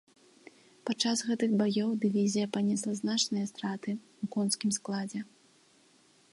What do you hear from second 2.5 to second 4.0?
панесла значныя страты